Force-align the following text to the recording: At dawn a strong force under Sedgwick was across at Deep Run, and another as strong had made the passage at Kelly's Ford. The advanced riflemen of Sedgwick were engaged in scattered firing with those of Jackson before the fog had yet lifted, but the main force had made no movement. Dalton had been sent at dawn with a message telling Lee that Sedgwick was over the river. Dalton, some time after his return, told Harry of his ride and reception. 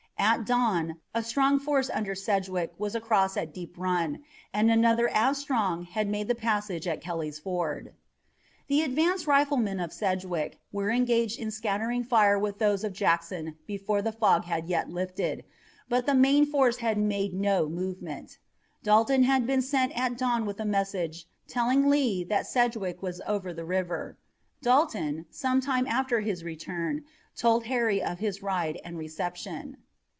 At 0.23 0.45
dawn 0.45 0.99
a 1.15 1.23
strong 1.23 1.57
force 1.59 1.89
under 1.89 2.13
Sedgwick 2.13 2.73
was 2.77 2.93
across 2.93 3.35
at 3.35 3.55
Deep 3.55 3.73
Run, 3.75 4.21
and 4.53 4.69
another 4.69 5.09
as 5.09 5.39
strong 5.39 5.81
had 5.83 6.07
made 6.07 6.27
the 6.27 6.35
passage 6.35 6.87
at 6.87 7.01
Kelly's 7.01 7.39
Ford. 7.39 7.95
The 8.67 8.83
advanced 8.83 9.25
riflemen 9.25 9.79
of 9.79 9.91
Sedgwick 9.91 10.59
were 10.71 10.91
engaged 10.91 11.39
in 11.39 11.49
scattered 11.49 12.05
firing 12.05 12.43
with 12.43 12.59
those 12.59 12.83
of 12.83 12.93
Jackson 12.93 13.57
before 13.65 14.03
the 14.03 14.11
fog 14.11 14.45
had 14.45 14.67
yet 14.67 14.91
lifted, 14.91 15.43
but 15.89 16.05
the 16.05 16.13
main 16.13 16.45
force 16.45 16.77
had 16.77 16.99
made 16.99 17.33
no 17.33 17.67
movement. 17.67 18.37
Dalton 18.83 19.23
had 19.23 19.47
been 19.47 19.63
sent 19.63 19.91
at 19.97 20.19
dawn 20.19 20.45
with 20.45 20.59
a 20.59 20.65
message 20.65 21.27
telling 21.47 21.89
Lee 21.89 22.23
that 22.25 22.45
Sedgwick 22.45 23.01
was 23.01 23.21
over 23.25 23.51
the 23.55 23.65
river. 23.65 24.19
Dalton, 24.61 25.25
some 25.31 25.59
time 25.61 25.87
after 25.87 26.19
his 26.21 26.43
return, 26.43 27.05
told 27.35 27.65
Harry 27.65 28.03
of 28.03 28.19
his 28.19 28.43
ride 28.43 28.79
and 28.85 28.99
reception. 28.99 29.77